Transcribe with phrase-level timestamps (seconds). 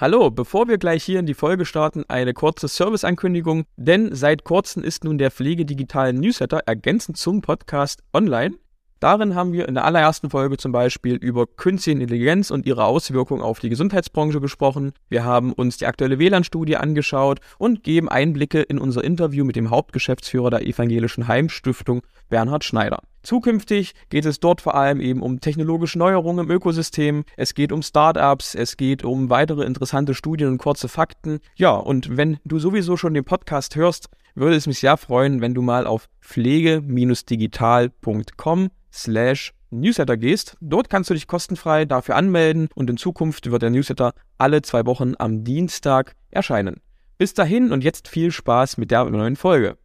[0.00, 4.82] Hallo, bevor wir gleich hier in die Folge starten, eine kurze Serviceankündigung, denn seit kurzem
[4.82, 8.54] ist nun der Pflegedigital Newsletter ergänzend zum Podcast online.
[8.98, 13.42] Darin haben wir in der allerersten Folge zum Beispiel über künstliche Intelligenz und ihre Auswirkungen
[13.42, 14.92] auf die Gesundheitsbranche gesprochen.
[15.10, 19.68] Wir haben uns die aktuelle WLAN-Studie angeschaut und geben Einblicke in unser Interview mit dem
[19.68, 23.02] Hauptgeschäftsführer der Evangelischen Heimstiftung, Bernhard Schneider.
[23.22, 27.82] Zukünftig geht es dort vor allem eben um technologische Neuerungen im Ökosystem, es geht um
[27.82, 31.40] Startups, es geht um weitere interessante Studien und kurze Fakten.
[31.56, 35.54] Ja, und wenn du sowieso schon den Podcast hörst, würde es mich sehr freuen, wenn
[35.54, 40.56] du mal auf pflege-digital.com slash Newsletter gehst.
[40.60, 44.86] Dort kannst du dich kostenfrei dafür anmelden und in Zukunft wird der Newsletter alle zwei
[44.86, 46.80] Wochen am Dienstag erscheinen.
[47.18, 49.76] Bis dahin und jetzt viel Spaß mit der neuen Folge.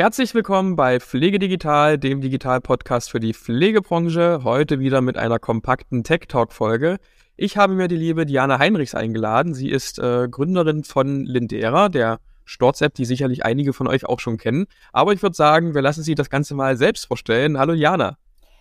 [0.00, 4.40] Herzlich willkommen bei Pflege Digital, dem Digital-Podcast für die Pflegebranche.
[4.44, 6.96] Heute wieder mit einer kompakten Tech Talk-Folge.
[7.36, 9.52] Ich habe mir die liebe Diana Heinrichs eingeladen.
[9.52, 14.38] Sie ist äh, Gründerin von Lindera, der Storz-App, die sicherlich einige von euch auch schon
[14.38, 14.68] kennen.
[14.90, 17.58] Aber ich würde sagen, wir lassen Sie das Ganze mal selbst vorstellen.
[17.58, 18.16] Hallo Diana.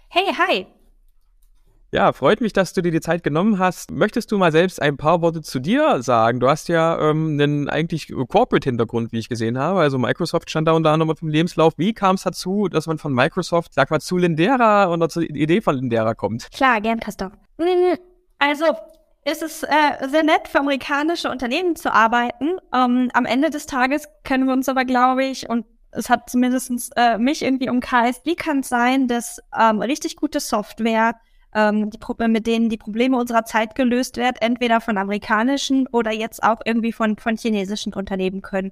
[0.09, 0.67] Hey, hi.
[1.91, 3.89] Ja, freut mich, dass du dir die Zeit genommen hast.
[3.89, 6.39] Möchtest du mal selbst ein paar Worte zu dir sagen?
[6.39, 9.79] Du hast ja ähm, einen eigentlich Corporate-Hintergrund, wie ich gesehen habe.
[9.79, 11.73] Also Microsoft stand da unter anderem dem Lebenslauf.
[11.77, 15.61] Wie kam es dazu, dass man von Microsoft, sag mal, zu Lindera oder zur Idee
[15.61, 16.51] von Lindera kommt?
[16.51, 17.31] Klar, gern, Christoph.
[18.37, 18.65] Also,
[19.23, 22.59] es ist äh, sehr nett, für amerikanische Unternehmen zu arbeiten.
[22.71, 26.71] Ähm, am Ende des Tages können wir uns aber, glaube ich, und es hat zumindest
[26.95, 31.15] äh, mich irgendwie umkreist, wie kann es sein, dass ähm, richtig gute Software
[31.53, 36.43] ähm, die, mit denen die Probleme unserer Zeit gelöst werden, entweder von amerikanischen oder jetzt
[36.43, 38.71] auch irgendwie von, von chinesischen Unternehmen können.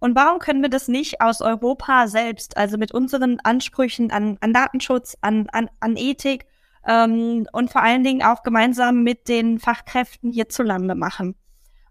[0.00, 4.52] Und warum können wir das nicht aus Europa selbst, also mit unseren Ansprüchen an, an
[4.52, 6.46] Datenschutz, an, an, an Ethik
[6.86, 11.36] ähm, und vor allen Dingen auch gemeinsam mit den Fachkräften hierzulande machen?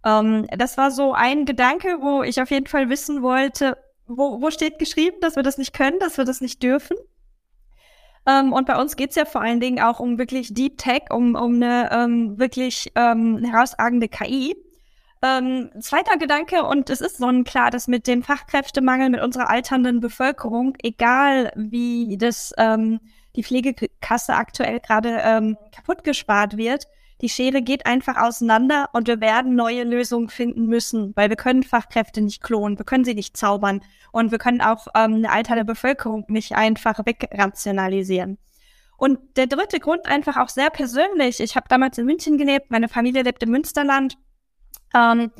[0.05, 4.51] Ähm, das war so ein Gedanke, wo ich auf jeden Fall wissen wollte, wo, wo
[4.51, 6.97] steht geschrieben, dass wir das nicht können, dass wir das nicht dürfen?
[8.25, 11.35] Ähm, und bei uns geht's ja vor allen Dingen auch um wirklich Deep Tech, um,
[11.35, 14.55] um eine ähm, wirklich ähm, herausragende KI.
[15.21, 20.75] Ähm, zweiter Gedanke, und es ist sonnenklar, dass mit dem Fachkräftemangel, mit unserer alternden Bevölkerung,
[20.83, 22.99] egal wie das ähm,
[23.35, 26.87] die Pflegekasse aktuell gerade ähm, kaputt gespart wird,
[27.23, 31.63] die Schere geht einfach auseinander und wir werden neue Lösungen finden müssen, weil wir können
[31.63, 35.63] Fachkräfte nicht klonen, wir können sie nicht zaubern und wir können auch ähm, eine alternde
[35.63, 38.37] Bevölkerung nicht einfach wegrationalisieren.
[38.97, 41.39] Und der dritte Grund einfach auch sehr persönlich.
[41.39, 44.17] Ich habe damals in München gelebt, meine Familie lebt im Münsterland.
[44.93, 45.31] Ähm,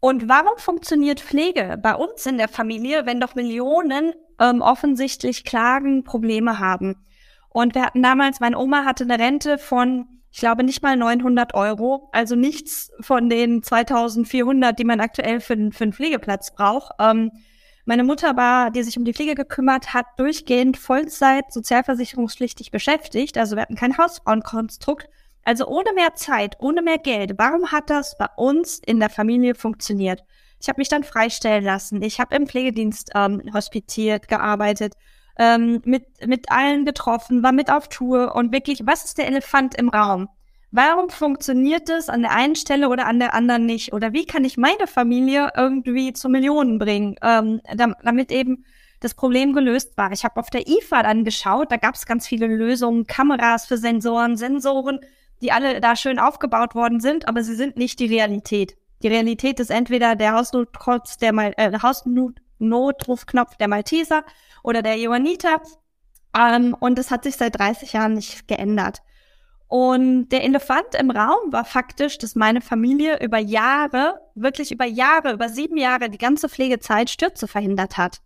[0.00, 6.02] und warum funktioniert Pflege bei uns in der Familie, wenn doch Millionen ähm, offensichtlich Klagen,
[6.02, 6.96] Probleme haben?
[7.50, 11.54] Und wir hatten damals, meine Oma hatte eine Rente von ich glaube nicht mal 900
[11.54, 16.90] Euro, also nichts von den 2400, die man aktuell für, für einen Pflegeplatz braucht.
[16.98, 17.30] Ähm,
[17.84, 23.38] meine Mutter war, die sich um die Pflege gekümmert hat, durchgehend Vollzeit sozialversicherungspflichtig beschäftigt.
[23.38, 25.08] Also wir hatten kein Hausfrauenkonstrukt.
[25.44, 27.34] Also ohne mehr Zeit, ohne mehr Geld.
[27.38, 30.24] Warum hat das bei uns in der Familie funktioniert?
[30.60, 32.02] Ich habe mich dann freistellen lassen.
[32.02, 34.94] Ich habe im Pflegedienst ähm, hospitiert, gearbeitet
[35.38, 39.74] ähm, mit, mit allen getroffen, war mit auf Tour und wirklich, was ist der Elefant
[39.74, 40.28] im Raum?
[40.76, 43.92] Warum funktioniert es an der einen Stelle oder an der anderen nicht?
[43.92, 48.64] Oder wie kann ich meine Familie irgendwie zu Millionen bringen, ähm, damit eben
[48.98, 50.10] das Problem gelöst war?
[50.10, 53.78] Ich habe auf der IFA dann geschaut, da gab es ganz viele Lösungen, Kameras für
[53.78, 54.98] Sensoren, Sensoren,
[55.40, 58.76] die alle da schön aufgebaut worden sind, aber sie sind nicht die Realität.
[59.04, 64.24] Die Realität ist entweder der Hausnotknopf, der mal äh, Hausnotrufknopf der Malteser
[64.64, 65.62] oder der Johanniter.
[66.36, 68.98] Ähm, und es hat sich seit 30 Jahren nicht geändert.
[69.68, 75.32] Und der Elefant im Raum war faktisch, dass meine Familie über Jahre, wirklich über Jahre,
[75.32, 78.20] über sieben Jahre, die ganze Pflegezeit Stürze verhindert hat.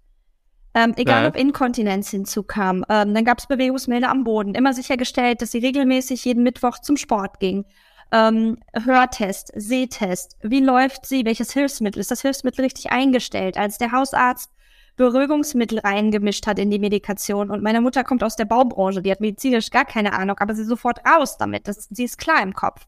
[0.75, 1.29] Ähm, egal, ja.
[1.29, 2.85] ob Inkontinenz hinzukam.
[2.89, 4.55] Ähm, dann gab es Bewegungsmelder am Boden.
[4.55, 7.65] Immer sichergestellt, dass sie regelmäßig jeden Mittwoch zum Sport ging.
[8.13, 10.37] Ähm, Hörtest, Sehtest.
[10.43, 11.25] Wie läuft sie?
[11.25, 12.01] Welches Hilfsmittel?
[12.01, 13.57] Ist das Hilfsmittel richtig eingestellt?
[13.57, 14.51] Als der Hausarzt
[14.99, 17.51] Beruhigungsmittel reingemischt hat in die Medikation.
[17.51, 20.65] Und meine Mutter kommt aus der Baubranche, die hat medizinisch gar keine Ahnung, aber sie
[20.65, 21.67] sofort raus damit.
[21.67, 22.87] Das, sie ist klar im Kopf.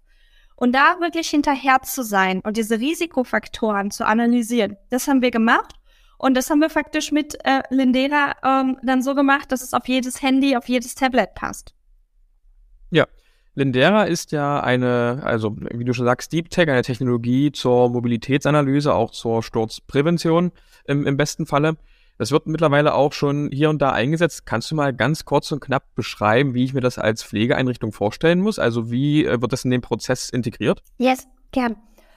[0.56, 5.76] Und da wirklich hinterher zu sein und diese Risikofaktoren zu analysieren, das haben wir gemacht.
[6.18, 9.88] Und das haben wir faktisch mit äh, Lindera ähm, dann so gemacht, dass es auf
[9.88, 11.74] jedes Handy, auf jedes Tablet passt.
[12.90, 13.06] Ja,
[13.54, 18.92] Lindera ist ja eine, also wie du schon sagst, Deep Tech, eine Technologie zur Mobilitätsanalyse,
[18.92, 20.52] auch zur Sturzprävention
[20.84, 21.78] im, im besten Falle.
[22.20, 24.44] Das wird mittlerweile auch schon hier und da eingesetzt.
[24.44, 28.40] Kannst du mal ganz kurz und knapp beschreiben, wie ich mir das als Pflegeeinrichtung vorstellen
[28.40, 28.58] muss?
[28.58, 30.82] Also wie äh, wird das in den Prozess integriert?
[30.98, 31.76] Yes, gern.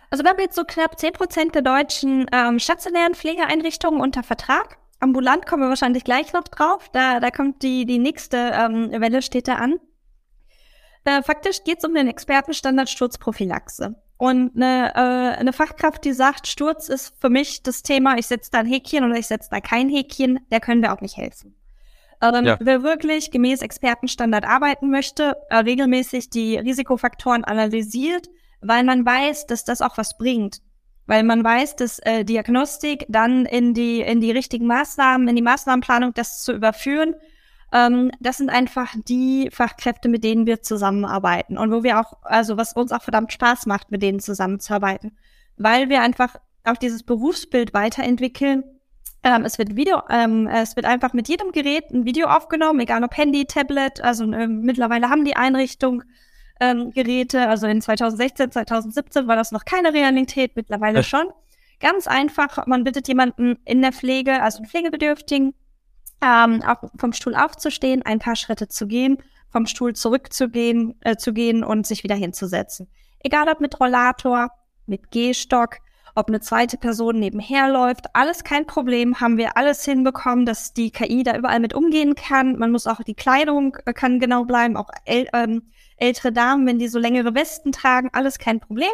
[0.10, 4.78] Also wir haben jetzt so knapp 10 Prozent der deutschen ähm, stationären Pflegeeinrichtungen unter Vertrag.
[5.00, 6.90] Ambulant kommen wir wahrscheinlich gleich noch drauf.
[6.92, 9.76] Da, da kommt die, die nächste ähm, Welle, steht da an.
[11.06, 13.96] Äh, faktisch geht es um den Expertenstandard Sturzprophylaxe.
[14.24, 18.52] Und eine, äh, eine Fachkraft, die sagt, Sturz ist für mich das Thema, ich setze
[18.52, 21.58] da ein Häkchen oder ich setze da kein Häkchen, der können wir auch nicht helfen.
[22.22, 22.58] Ähm, ja.
[22.62, 28.30] Wer wirklich gemäß Expertenstandard arbeiten möchte, äh, regelmäßig die Risikofaktoren analysiert,
[28.62, 30.62] weil man weiß, dass das auch was bringt.
[31.06, 35.42] Weil man weiß, dass äh, Diagnostik dann in die, in die richtigen Maßnahmen, in die
[35.42, 37.16] Maßnahmenplanung das zu überführen,
[37.74, 42.56] ähm, das sind einfach die Fachkräfte, mit denen wir zusammenarbeiten und wo wir auch, also
[42.56, 45.18] was uns auch verdammt Spaß macht, mit denen zusammenzuarbeiten,
[45.58, 48.64] weil wir einfach auch dieses Berufsbild weiterentwickeln.
[49.24, 53.04] Ähm, es wird Video, ähm, es wird einfach mit jedem Gerät ein Video aufgenommen, egal
[53.04, 56.04] ob Handy, Tablet, also ähm, mittlerweile haben die Einrichtung
[56.60, 61.04] ähm, Geräte, also in 2016, 2017 war das noch keine Realität, mittlerweile äh.
[61.04, 61.26] schon.
[61.80, 65.54] Ganz einfach, man bittet jemanden in der Pflege, also einen Pflegebedürftigen,
[66.24, 69.18] ähm, auch vom Stuhl aufzustehen, ein paar Schritte zu gehen,
[69.52, 72.88] vom Stuhl zurückzugehen äh, zu gehen und sich wieder hinzusetzen.
[73.20, 74.50] Egal ob mit Rollator,
[74.86, 75.78] mit Gehstock,
[76.16, 80.92] ob eine zweite Person nebenher läuft, alles kein Problem, haben wir alles hinbekommen, dass die
[80.92, 82.58] KI da überall mit umgehen kann.
[82.58, 85.64] Man muss auch die Kleidung äh, kann genau bleiben, auch äl ähm,
[85.98, 88.92] ältere Damen, wenn die so längere Westen tragen, alles kein Problem.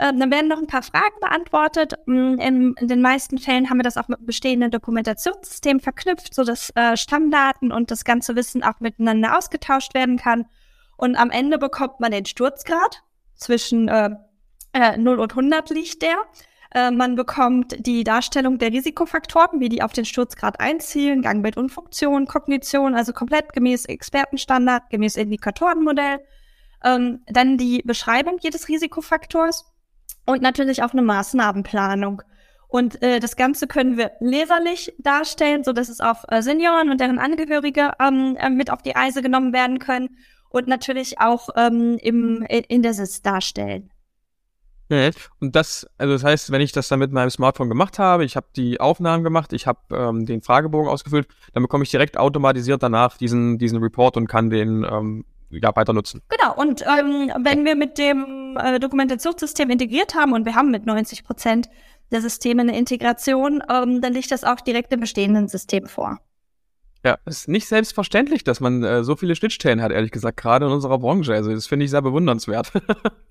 [0.00, 1.92] Ähm, dann werden noch ein paar Fragen beantwortet.
[2.06, 6.72] Mm, in, in, den meisten Fällen haben wir das auch mit bestehenden Dokumentationssystem verknüpft, sodass
[6.74, 10.46] äh, Stammdaten und das ganze Wissen auch miteinander ausgetauscht werden kann.
[10.96, 13.02] Und am Ende bekommt man den Sturzgrad.
[13.36, 14.10] Zwischen äh,
[14.72, 16.16] äh, 0 und 100 liegt der.
[16.74, 21.68] Äh, man bekommt die Darstellung der Risikofaktoren, wie die auf den Sturzgrad einzielen, Gangbild und
[21.68, 26.20] Funktion, Kognition, also komplett gemäß Expertenstandard, gemäß Indikatorenmodell.
[26.84, 29.70] Ähm, dann die Beschreibung jedes Risikofaktors
[30.26, 32.22] und natürlich auch eine Maßnahmenplanung.
[32.68, 37.00] Und äh, das Ganze können wir leserlich darstellen, so dass es auch äh, Senioren und
[37.00, 40.10] deren Angehörige ähm, äh, mit auf die Reise genommen werden können
[40.50, 43.90] und natürlich auch ähm, im, in der Sitz darstellen.
[45.38, 48.34] Und das, also das heißt, wenn ich das dann mit meinem Smartphone gemacht habe, ich
[48.34, 52.82] habe die Aufnahmen gemacht, ich habe ähm, den Fragebogen ausgefüllt, dann bekomme ich direkt automatisiert
[52.82, 56.22] danach diesen, diesen Report und kann den ähm, ja, weiter nutzen.
[56.28, 60.86] Genau, und ähm, wenn wir mit dem äh, Dokumentationssystem integriert haben und wir haben mit
[60.86, 61.68] 90 Prozent
[62.10, 66.18] der Systeme eine Integration, ähm, dann liegt das auch direkt im bestehenden System vor.
[67.04, 70.66] Ja, es ist nicht selbstverständlich, dass man äh, so viele Schnittstellen hat, ehrlich gesagt, gerade
[70.66, 71.32] in unserer Branche.
[71.32, 72.72] Also das finde ich sehr bewundernswert.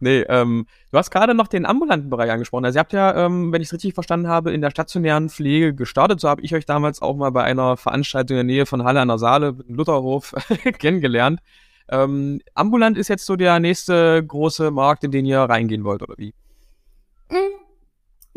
[0.00, 2.64] nee, ähm, du hast gerade noch den ambulanten Bereich angesprochen.
[2.64, 5.74] Also ihr habt ja, ähm, wenn ich es richtig verstanden habe, in der stationären Pflege
[5.74, 6.20] gestartet.
[6.20, 9.00] So habe ich euch damals auch mal bei einer Veranstaltung in der Nähe von Halle
[9.00, 10.34] an der Saale, Lutherhof,
[10.78, 11.40] kennengelernt.
[11.88, 16.14] Ähm, ambulant ist jetzt so der nächste große Markt, in den ihr reingehen wollt, oder
[16.16, 16.34] wie?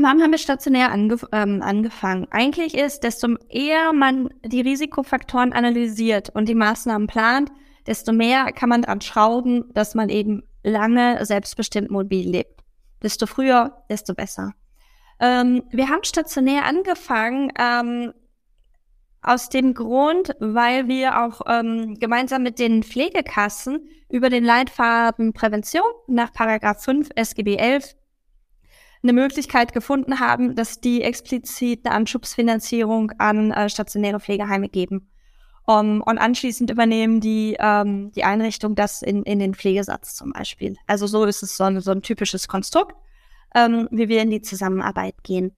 [0.02, 2.26] Wann haben wir stationär angef ähm, angefangen?
[2.32, 7.52] Eigentlich ist, desto eher man die Risikofaktoren analysiert und die Maßnahmen plant,
[7.86, 12.64] desto mehr kann man dran schrauben, dass man eben lange selbstbestimmt mobil lebt.
[13.02, 14.54] Desto früher, desto besser.
[15.20, 18.14] Ähm, wir haben stationär angefangen ähm,
[19.22, 25.92] aus dem Grund, weil wir auch ähm, gemeinsam mit den Pflegekassen über den Leitfaden Prävention
[26.08, 27.96] nach Paragraph 5 SGB 11
[29.02, 35.10] eine Möglichkeit gefunden haben, dass die explizit eine Anschubsfinanzierung an äh, stationäre Pflegeheime geben.
[35.70, 40.76] Um, und anschließend übernehmen die, ähm, die Einrichtung das in, in den Pflegesatz zum Beispiel.
[40.88, 42.96] Also so ist es so ein, so ein typisches Konstrukt,
[43.54, 45.56] ähm, wie wir in die Zusammenarbeit gehen.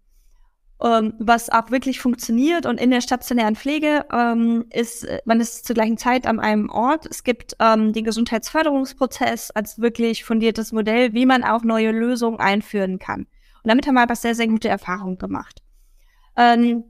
[0.79, 5.75] Um, was auch wirklich funktioniert und in der stationären Pflege ähm, ist, man ist zur
[5.75, 7.05] gleichen Zeit an einem Ort.
[7.05, 12.99] Es gibt ähm, den Gesundheitsförderungsprozess als wirklich fundiertes Modell, wie man auch neue Lösungen einführen
[12.99, 13.21] kann.
[13.63, 15.61] Und damit haben wir einfach sehr, sehr gute Erfahrungen gemacht.
[16.35, 16.83] Ähm,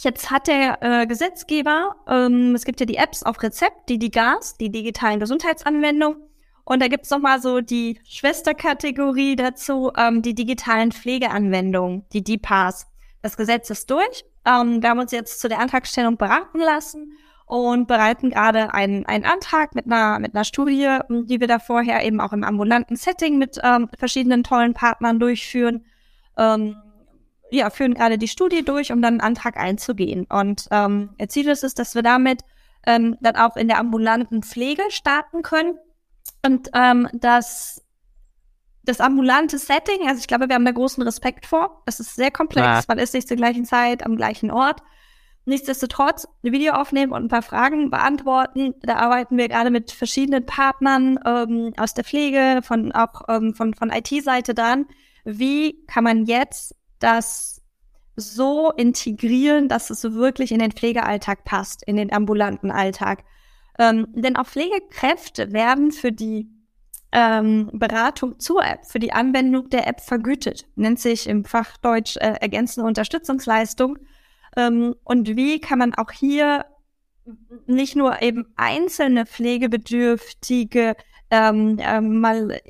[0.00, 4.56] Jetzt hat der äh, Gesetzgeber, ähm, es gibt ja die Apps auf Rezept, die DiGAS,
[4.56, 6.18] die digitalen Gesundheitsanwendungen.
[6.64, 12.86] Und da gibt's noch mal so die Schwesterkategorie dazu, ähm, die digitalen Pflegeanwendungen, die DPAS.
[13.22, 14.24] Das Gesetz ist durch.
[14.44, 17.12] Ähm, wir haben uns jetzt zu der Antragstellung beraten lassen
[17.46, 22.04] und bereiten gerade einen, einen Antrag mit einer, mit einer Studie, die wir da vorher
[22.04, 25.84] eben auch im ambulanten Setting mit ähm, verschiedenen tollen Partnern durchführen.
[26.36, 26.76] Ähm,
[27.50, 30.26] ja, führen gerade die Studie durch, um dann einen Antrag einzugehen.
[30.26, 32.42] Und ähm, Ziel ist es, dass wir damit
[32.86, 35.78] ähm, dann auch in der ambulanten Pflege starten können
[36.44, 37.82] und ähm, dass
[38.84, 41.82] das ambulante Setting, also ich glaube, wir haben da großen Respekt vor.
[41.86, 42.66] Das ist sehr komplex.
[42.66, 42.82] Ja.
[42.86, 44.82] Man ist nicht zur gleichen Zeit am gleichen Ort.
[45.46, 48.74] Nichtsdestotrotz ein Video aufnehmen und ein paar Fragen beantworten.
[48.82, 53.74] Da arbeiten wir gerade mit verschiedenen Partnern ähm, aus der Pflege, von auch ähm, von,
[53.74, 54.86] von IT-Seite dann.
[55.24, 57.62] Wie kann man jetzt das
[58.16, 63.24] so integrieren, dass es wirklich in den Pflegealltag passt, in den ambulanten Alltag?
[63.78, 66.48] Ähm, denn auch Pflegekräfte werden für die
[67.12, 70.66] ähm, Beratung zur App, für die Anwendung der App vergütet.
[70.76, 73.98] Nennt sich im Fachdeutsch äh, ergänzende Unterstützungsleistung.
[74.56, 76.66] Ähm, und wie kann man auch hier
[77.66, 80.96] nicht nur eben einzelne Pflegebedürftige
[81.30, 82.60] ähm, ähm, mal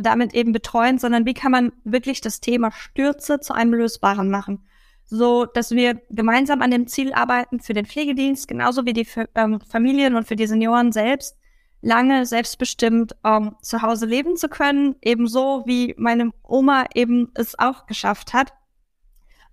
[0.00, 4.66] damit eben betreuen, sondern wie kann man wirklich das Thema Stürze zu einem lösbaren machen?
[5.04, 9.60] So, dass wir gemeinsam an dem Ziel arbeiten für den Pflegedienst, genauso wie die ähm,
[9.60, 11.36] Familien und für die Senioren selbst,
[11.80, 17.86] lange selbstbestimmt ähm, zu Hause leben zu können, ebenso wie meine Oma eben es auch
[17.86, 18.52] geschafft hat.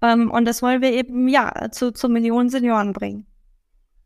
[0.02, 3.28] Ähm, und das wollen wir eben ja zu, zu Millionen Senioren bringen.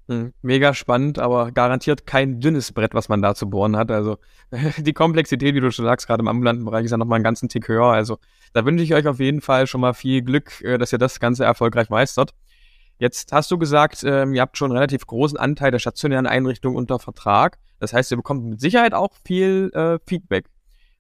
[0.10, 3.92] Hm, mega spannend, aber garantiert kein dünnes Brett, was man da zu bohren hat.
[3.92, 4.18] Also
[4.78, 7.50] die Komplexität, wie du schon sagst, gerade im ambulanten Bereich ist ja nochmal einen ganzen
[7.50, 7.88] Tick höher.
[7.88, 8.18] Also
[8.54, 11.20] da wünsche ich euch auf jeden Fall schon mal viel Glück, äh, dass ihr das
[11.20, 12.34] Ganze erfolgreich meistert.
[13.00, 16.78] Jetzt hast du gesagt, ähm, ihr habt schon einen relativ großen Anteil der stationären Einrichtungen
[16.78, 17.60] unter Vertrag.
[17.80, 20.46] Das heißt, ihr bekommt mit Sicherheit auch viel äh, Feedback.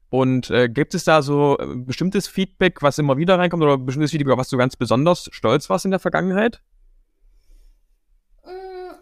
[0.09, 4.33] Und äh, gibt es da so bestimmtes Feedback, was immer wieder reinkommt oder bestimmtes Feedback,
[4.33, 6.61] auf was du ganz besonders stolz warst in der Vergangenheit?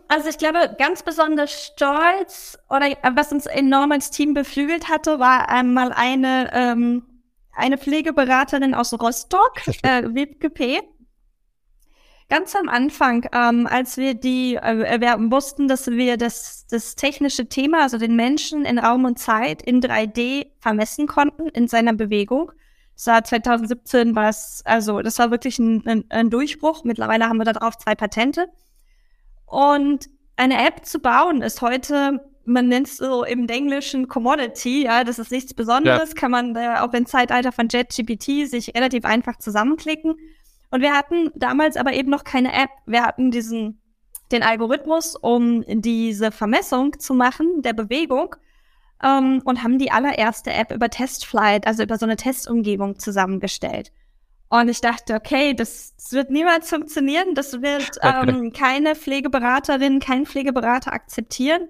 [0.07, 5.19] Also ich glaube, ganz besonders stolz oder äh, was uns enorm als Team beflügelt hatte,
[5.19, 7.03] war einmal eine, ähm,
[7.53, 10.81] eine Pflegeberaterin aus Rostock, äh, Wiebke P.,
[12.29, 17.47] ganz am Anfang, ähm, als wir die, äh, wir wussten, dass wir das, das technische
[17.47, 22.51] Thema, also den Menschen in Raum und Zeit in 3D vermessen konnten in seiner Bewegung.
[22.95, 26.83] Das war 2017 war es, also das war wirklich ein, ein, ein Durchbruch.
[26.83, 28.47] Mittlerweile haben wir darauf zwei Patente.
[29.45, 35.03] Und eine App zu bauen ist heute, man nennt es so im Englischen Commodity, ja,
[35.03, 36.15] das ist nichts Besonderes, ja.
[36.15, 40.15] kann man äh, auch im Zeitalter von JetGPT sich relativ einfach zusammenklicken.
[40.71, 42.69] Und wir hatten damals aber eben noch keine App.
[42.85, 43.81] Wir hatten diesen,
[44.31, 48.35] den Algorithmus, um diese Vermessung zu machen, der Bewegung,
[49.03, 53.91] ähm, und haben die allererste App über Testflight, also über so eine Testumgebung zusammengestellt.
[54.49, 57.35] Und ich dachte, okay, das, das wird niemals funktionieren.
[57.35, 61.67] Das wird ähm, keine Pflegeberaterin, kein Pflegeberater akzeptieren.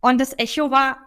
[0.00, 0.98] Und das Echo war,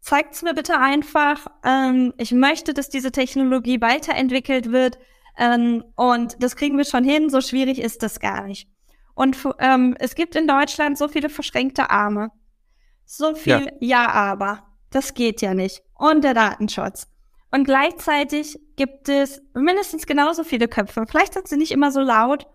[0.00, 1.46] zeigt's mir bitte einfach.
[1.64, 4.98] Ähm, ich möchte, dass diese Technologie weiterentwickelt wird.
[5.36, 8.68] Ähm, und das kriegen wir schon hin, so schwierig ist das gar nicht.
[9.14, 12.30] Und ähm, es gibt in Deutschland so viele verschränkte Arme.
[13.04, 14.04] So viel ja.
[14.04, 14.64] ja, aber.
[14.90, 15.82] Das geht ja nicht.
[15.94, 17.08] Und der Datenschutz.
[17.50, 21.04] Und gleichzeitig gibt es mindestens genauso viele Köpfe.
[21.08, 22.46] Vielleicht sind sie nicht immer so laut,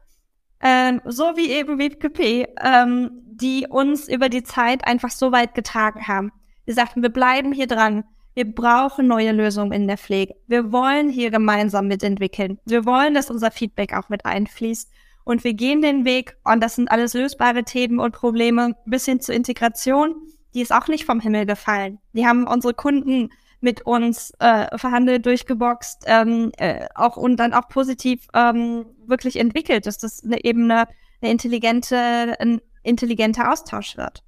[0.61, 6.07] ähm, so wie eben WPP, ähm, die uns über die Zeit einfach so weit getragen
[6.07, 6.31] haben.
[6.65, 8.03] Wir sagten, wir bleiben hier dran.
[8.35, 10.35] Wir brauchen neue Lösungen in der Pflege.
[10.47, 12.59] Wir wollen hier gemeinsam mitentwickeln.
[12.65, 14.91] Wir wollen, dass unser Feedback auch mit einfließt.
[15.23, 19.19] Und wir gehen den Weg, und das sind alles lösbare Themen und Probleme, bis hin
[19.21, 20.15] zur Integration.
[20.53, 21.99] Die ist auch nicht vom Himmel gefallen.
[22.13, 23.29] Die haben unsere Kunden
[23.63, 29.87] mit uns äh, verhandelt, durchgeboxt, ähm, äh, auch und dann auch positiv ähm, wirklich entwickelt,
[29.87, 30.87] dass das eine, eben eine,
[31.21, 31.95] eine intelligente,
[32.39, 34.21] ein intelligenter Austausch wird.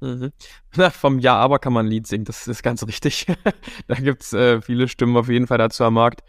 [0.00, 0.32] Mhm.
[0.76, 3.26] Na, vom Ja, aber kann man ein Lied singen, das ist ganz richtig.
[3.88, 6.22] da gibt's äh, viele Stimmen auf jeden Fall dazu am Markt.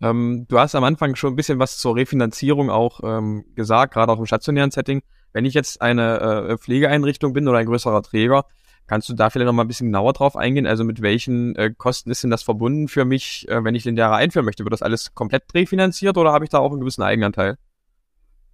[0.00, 4.12] Ähm, du hast am Anfang schon ein bisschen was zur Refinanzierung auch ähm, gesagt, gerade
[4.12, 5.02] auch im stationären Setting.
[5.32, 8.44] Wenn ich jetzt eine äh, Pflegeeinrichtung bin oder ein größerer Träger,
[8.86, 10.66] kannst du da vielleicht noch mal ein bisschen genauer drauf eingehen?
[10.66, 13.96] Also mit welchen äh, Kosten ist denn das verbunden für mich, äh, wenn ich den
[13.96, 14.64] Jahre einführen möchte?
[14.64, 17.56] Wird das alles komplett refinanziert oder habe ich da auch einen gewissen Eigenanteil?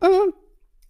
[0.02, 0.32] Mhm.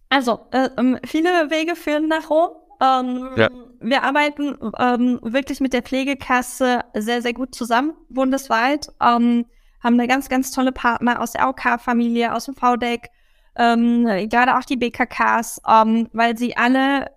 [0.09, 2.49] Also, äh, ähm, viele Wege führen nach Rom.
[2.81, 3.49] Ähm, ja.
[3.79, 8.87] Wir arbeiten ähm, wirklich mit der Pflegekasse sehr, sehr gut zusammen, bundesweit.
[9.01, 9.45] Ähm,
[9.81, 13.09] haben eine ganz, ganz tolle Partner aus der AOK-Familie, aus dem VDEC,
[13.55, 17.07] ähm, gerade auch die BKKs, ähm, weil sie alle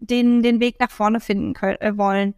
[0.00, 2.34] den, den Weg nach vorne finden können, äh, wollen.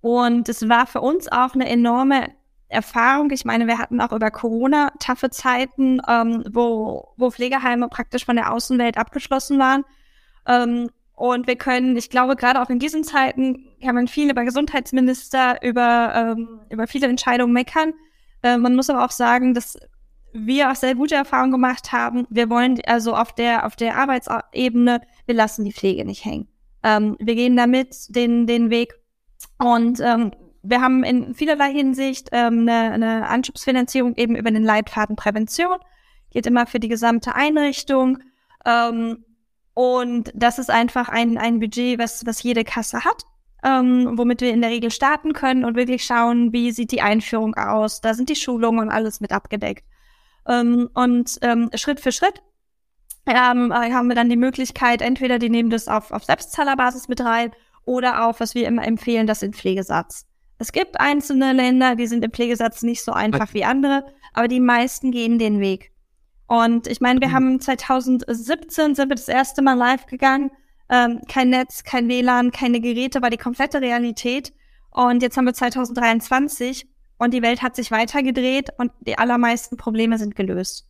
[0.00, 2.32] Und es war für uns auch eine enorme
[2.68, 3.30] Erfahrung.
[3.30, 8.36] Ich meine, wir hatten auch über Corona taffe Zeiten, ähm, wo, wo Pflegeheime praktisch von
[8.36, 9.84] der Außenwelt abgeschlossen waren.
[10.46, 14.44] Ähm, und wir können, ich glaube, gerade auch in diesen Zeiten kann man viel über
[14.44, 17.92] Gesundheitsminister, über, ähm, über viele Entscheidungen meckern.
[18.42, 19.78] Äh, man muss aber auch sagen, dass
[20.32, 22.26] wir auch sehr gute Erfahrungen gemacht haben.
[22.30, 26.48] Wir wollen also auf der, auf der Arbeitsebene, wir lassen die Pflege nicht hängen.
[26.82, 28.94] Ähm, wir gehen damit den, den Weg
[29.58, 35.16] und ähm, wir haben in vielerlei Hinsicht ähm, eine, eine Anschubsfinanzierung eben über den Leitfaden
[35.16, 35.78] Prävention.
[36.30, 38.18] Geht immer für die gesamte Einrichtung.
[38.64, 39.24] Ähm,
[39.74, 43.24] und das ist einfach ein, ein Budget, was, was jede Kasse hat,
[43.64, 47.54] ähm, womit wir in der Regel starten können und wirklich schauen, wie sieht die Einführung
[47.54, 48.00] aus.
[48.00, 49.84] Da sind die Schulungen und alles mit abgedeckt.
[50.46, 52.42] Ähm, und ähm, Schritt für Schritt
[53.32, 57.52] ähm, haben wir dann die Möglichkeit, entweder die nehmen das auf, auf Selbstzahlerbasis mit rein
[57.84, 60.26] oder auch, was wir immer empfehlen, das in Pflegesatz.
[60.58, 64.60] Es gibt einzelne Länder, die sind im Pflegesatz nicht so einfach wie andere, aber die
[64.60, 65.90] meisten gehen den Weg.
[66.46, 67.32] Und ich meine, wir mhm.
[67.32, 70.50] haben 2017 sind wir das erste Mal live gegangen.
[70.88, 74.52] Ähm, kein Netz, kein WLAN, keine Geräte, war die komplette Realität.
[74.90, 76.86] Und jetzt haben wir 2023
[77.18, 80.86] und die Welt hat sich weitergedreht und die allermeisten Probleme sind gelöst.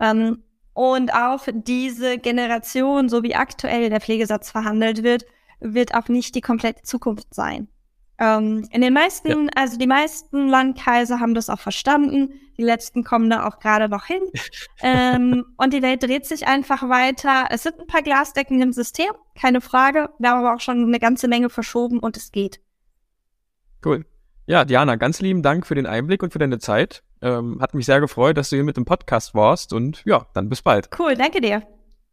[0.00, 0.42] Ähm,
[0.74, 5.24] und auch diese Generation, so wie aktuell der Pflegesatz verhandelt wird,
[5.60, 7.68] wird auch nicht die komplette Zukunft sein.
[8.18, 9.50] Ähm, in den meisten, ja.
[9.56, 12.34] also die meisten Landkreise haben das auch verstanden.
[12.56, 14.22] Die letzten kommen da auch gerade noch hin.
[14.82, 17.46] ähm, und die Welt dreht sich einfach weiter.
[17.50, 20.10] Es sind ein paar Glasdecken im System, keine Frage.
[20.18, 22.60] Wir haben aber auch schon eine ganze Menge verschoben und es geht.
[23.84, 24.04] Cool.
[24.46, 27.02] Ja, Diana, ganz lieben Dank für den Einblick und für deine Zeit.
[27.22, 30.48] Ähm, hat mich sehr gefreut, dass du hier mit dem Podcast warst und ja, dann
[30.48, 30.88] bis bald.
[30.98, 31.62] Cool, danke dir.